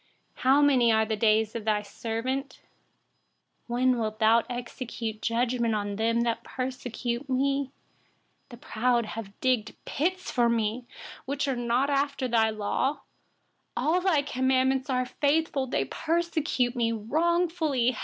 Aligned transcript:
84How 0.39 0.61
many 0.65 0.91
are 0.91 1.05
the 1.05 1.15
days 1.15 1.53
of 1.55 1.67
your 1.67 1.83
servant? 1.83 2.59
When 3.67 3.99
will 3.99 4.17
you 4.19 4.41
execute 4.49 5.21
judgment 5.21 5.75
on 5.75 5.95
those 5.95 6.23
who 6.23 6.35
persecute 6.43 7.29
me? 7.29 7.69
85The 8.49 8.61
proud 8.61 9.05
have 9.05 9.39
dug 9.41 9.69
pits 9.85 10.31
for 10.31 10.49
me, 10.49 10.87
contrary 11.27 11.37
to 11.37 11.51
your 11.51 11.67
law. 12.51 13.01
86All 13.77 13.97
of 13.99 14.03
your 14.05 14.23
commandments 14.25 14.89
are 14.89 15.05
faithful. 15.05 15.67
They 15.67 15.85
persecute 15.85 16.75
me 16.75 16.91
wrongfully. 16.91 17.95